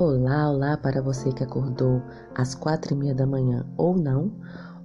[0.00, 2.00] Olá, olá para você que acordou
[2.32, 4.30] às quatro e meia da manhã ou não.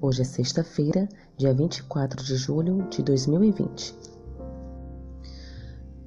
[0.01, 3.95] Hoje é sexta-feira, dia 24 de julho de 2020.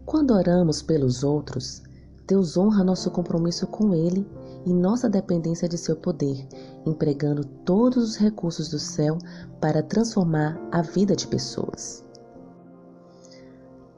[0.04, 1.84] Quando oramos pelos outros,
[2.26, 4.28] Deus honra nosso compromisso com Ele
[4.64, 6.44] e nossa dependência de seu poder,
[6.84, 9.18] empregando todos os recursos do céu
[9.60, 12.04] para transformar a vida de pessoas.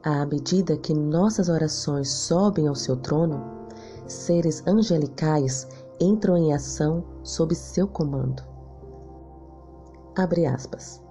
[0.03, 3.58] À medida que nossas orações sobem ao seu trono,
[4.13, 5.67] seres angelicais
[5.99, 8.43] entram em ação sob seu comando.
[10.15, 11.01] Abre aspas.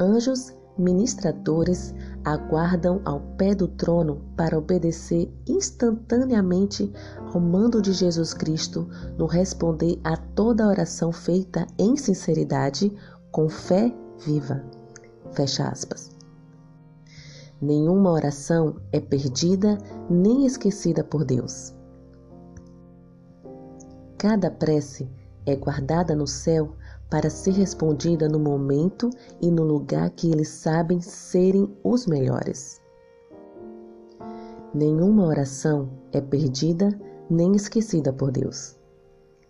[0.00, 6.90] Anjos ministradores aguardam ao pé do trono para obedecer instantaneamente
[7.32, 8.88] ao mando de Jesus Cristo
[9.18, 12.94] no responder a toda oração feita em sinceridade,
[13.30, 14.64] com fé viva.
[15.32, 16.10] Fecha aspas.
[17.60, 19.78] Nenhuma oração é perdida
[20.10, 21.72] nem esquecida por Deus.
[24.22, 25.10] Cada prece
[25.44, 26.76] é guardada no céu
[27.10, 32.80] para ser respondida no momento e no lugar que eles sabem serem os melhores.
[34.72, 36.96] Nenhuma oração é perdida
[37.28, 38.78] nem esquecida por Deus.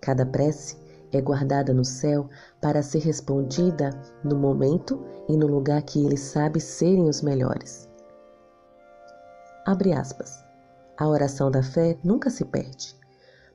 [0.01, 0.79] Cada prece
[1.12, 3.91] é guardada no céu para ser respondida
[4.25, 7.91] no momento e no lugar que ele sabe serem os melhores.
[9.67, 10.42] Abre aspas.
[10.97, 13.02] A oração da fé nunca se perde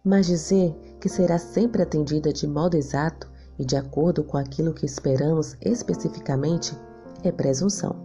[0.03, 4.85] mas dizer que será sempre atendida de modo exato e de acordo com aquilo que
[4.85, 6.77] esperamos especificamente
[7.23, 7.95] é presunção.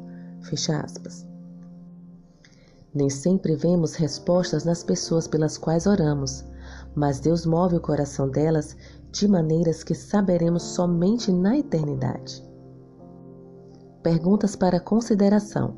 [0.43, 1.27] Fecha aspas.
[2.95, 6.45] Nem sempre vemos respostas nas pessoas pelas quais oramos,
[6.95, 8.77] mas Deus move o coração delas
[9.11, 12.43] de maneiras que saberemos somente na eternidade.
[14.03, 15.77] Perguntas para consideração.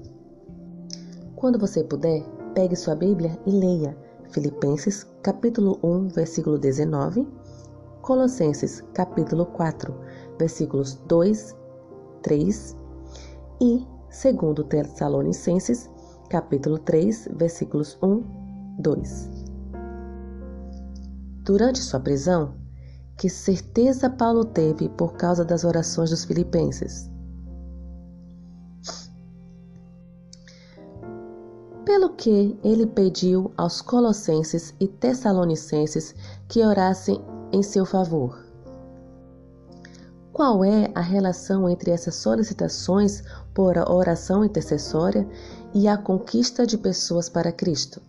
[1.36, 2.22] Quando você puder,
[2.54, 4.03] pegue sua Bíblia e leia
[4.34, 7.24] Filipenses capítulo 1, versículo 19,
[8.02, 9.94] Colossenses capítulo 4,
[10.40, 11.56] versículos 2,
[12.20, 12.76] 3
[13.60, 15.88] e 2 Tessalonicenses
[16.28, 18.24] capítulo 3, versículos 1,
[18.80, 19.30] 2.
[21.44, 22.56] Durante sua prisão,
[23.16, 27.08] que certeza Paulo teve por causa das orações dos filipenses?
[32.16, 36.14] Que ele pediu aos Colossenses e Tessalonicenses
[36.48, 37.20] que orassem
[37.52, 38.44] em seu favor.
[40.32, 43.22] Qual é a relação entre essas solicitações
[43.54, 45.28] por oração intercessória
[45.72, 48.02] e a conquista de pessoas para Cristo?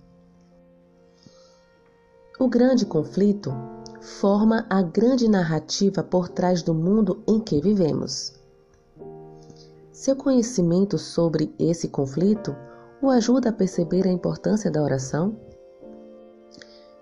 [2.39, 3.53] O grande conflito
[4.01, 8.33] forma a grande narrativa por trás do mundo em que vivemos.
[9.91, 12.55] Seu conhecimento sobre esse conflito
[13.01, 15.37] o ajuda a perceber a importância da oração?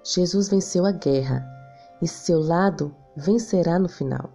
[0.03, 1.45] Jesus venceu a guerra
[2.01, 4.31] e seu lado vencerá no final.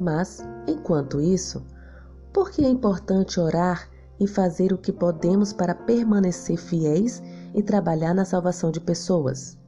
[0.00, 1.62] Mas, enquanto isso,
[2.32, 7.22] por que é importante orar e fazer o que podemos para permanecer fiéis
[7.54, 9.58] e trabalhar na salvação de pessoas?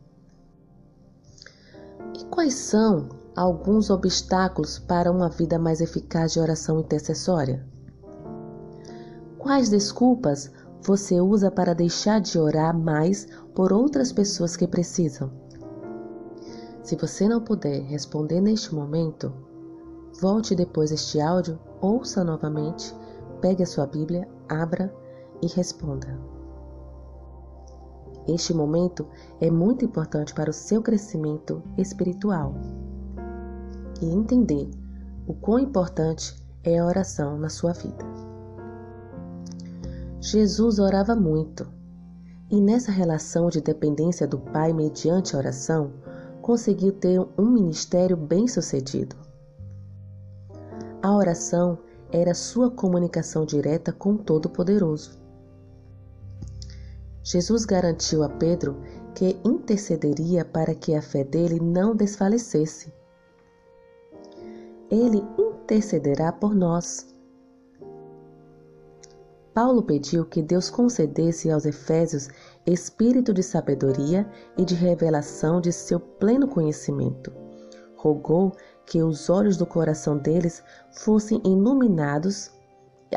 [2.19, 7.66] E quais são alguns obstáculos para uma vida mais eficaz de oração intercessória?
[9.42, 15.32] Quais desculpas você usa para deixar de orar mais por outras pessoas que precisam?
[16.84, 19.32] Se você não puder responder neste momento,
[20.20, 22.94] volte depois este áudio, ouça novamente,
[23.41, 24.94] pegue a sua Bíblia, abra
[25.42, 26.16] e responda.
[28.28, 29.09] Este momento
[29.41, 32.54] é muito importante para o seu crescimento espiritual
[34.00, 34.70] e entender
[35.26, 36.32] o quão importante
[36.62, 38.12] é a oração na sua vida.
[40.25, 41.66] Jesus orava muito,
[42.49, 45.94] e nessa relação de dependência do Pai mediante a oração,
[46.41, 49.16] conseguiu ter um ministério bem-sucedido.
[51.03, 51.77] A oração
[52.12, 55.19] era sua comunicação direta com o Todo-Poderoso.
[57.24, 58.80] Jesus garantiu a Pedro
[59.16, 62.95] que intercederia para que a fé dele não desfalecesse.
[64.89, 67.11] Ele intercederá por nós
[69.54, 72.28] Paulo pediu que Deus concedesse aos Efésios
[72.65, 74.27] espírito de sabedoria
[74.57, 77.31] e de revelação de seu pleno conhecimento.
[77.97, 78.53] Rogou
[78.87, 82.51] que os olhos do coração deles fossem iluminados,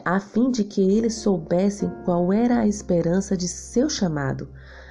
[0.03, 4.49] a fim de que eles soubessem qual era a esperança de seu chamado,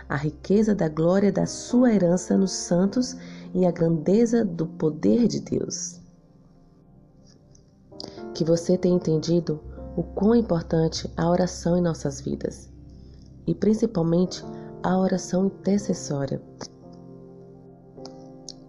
[0.08, 3.16] a riqueza da glória da sua herança nos santos
[3.52, 6.00] e a grandeza do poder de Deus.
[8.32, 9.60] Que você tenha entendido
[9.96, 12.68] o quão importante a oração em nossas vidas
[13.46, 14.42] e principalmente
[14.82, 16.42] a oração intercessória.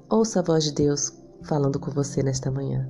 [0.09, 1.11] Ouça a voz de Deus
[1.43, 2.89] falando com você nesta manhã.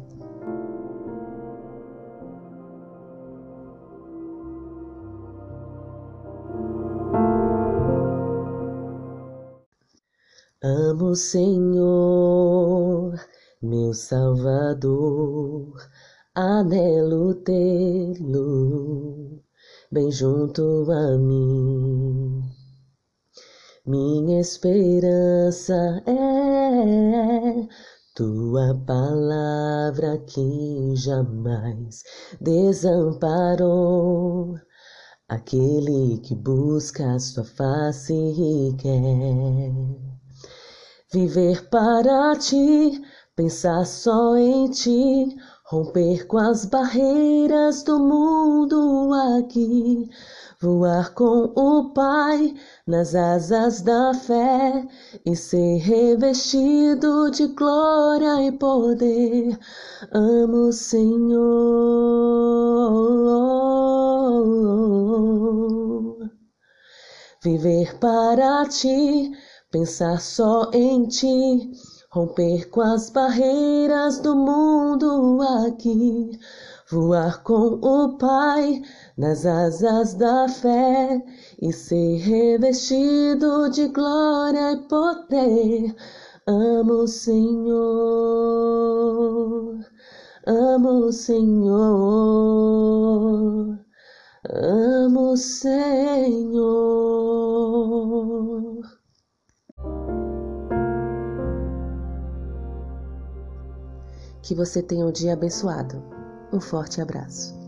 [10.61, 13.13] Amo o Senhor,
[13.61, 15.75] meu Salvador,
[16.35, 19.41] anelo tê-lo
[19.89, 22.43] bem junto a mim.
[23.87, 27.67] Minha esperança é
[28.13, 32.03] tua palavra que jamais
[32.41, 34.55] desamparou
[35.29, 39.71] aquele que busca a sua face e quer
[41.13, 43.01] viver para ti,
[43.35, 45.27] pensar só em ti,
[45.67, 50.07] romper com as barreiras do mundo aqui,
[50.61, 52.53] voar com o Pai
[52.85, 54.87] nas asas da fé
[55.25, 59.57] e ser revestido de glória e poder.
[60.13, 61.35] Amo o Senhor.
[67.43, 69.31] Viver para ti,
[69.71, 71.71] pensar só em ti
[72.15, 76.39] romper com as barreiras do mundo aqui,
[76.89, 78.81] voar com o Pai
[79.17, 81.21] nas asas da fé
[81.61, 85.93] e ser revestido de glória e poder.
[86.47, 87.75] Amo o Senhor,
[90.47, 91.77] amo o Senhor,
[94.49, 96.55] amo o Senhor.
[104.45, 106.03] Que você tenha um dia abençoado.
[106.53, 107.64] Um forte abraço.